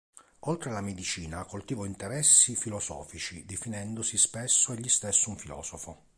[0.45, 6.05] Oltre alla medicina coltivò interessi filosofici, definendosi spesso egli stesso un filosofo.